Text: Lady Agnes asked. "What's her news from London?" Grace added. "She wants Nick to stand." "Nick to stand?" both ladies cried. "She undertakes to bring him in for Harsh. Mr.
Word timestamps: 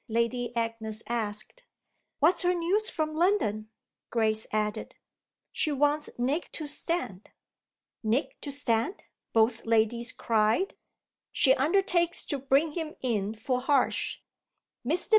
Lady 0.07 0.51
Agnes 0.55 1.03
asked. 1.05 1.61
"What's 2.17 2.41
her 2.41 2.55
news 2.55 2.89
from 2.89 3.13
London?" 3.13 3.69
Grace 4.09 4.47
added. 4.51 4.95
"She 5.51 5.71
wants 5.71 6.09
Nick 6.17 6.51
to 6.53 6.65
stand." 6.65 7.29
"Nick 8.01 8.41
to 8.41 8.51
stand?" 8.51 9.03
both 9.31 9.63
ladies 9.63 10.11
cried. 10.11 10.73
"She 11.31 11.53
undertakes 11.53 12.25
to 12.25 12.39
bring 12.39 12.71
him 12.71 12.95
in 13.01 13.35
for 13.35 13.61
Harsh. 13.61 14.21
Mr. 14.83 15.09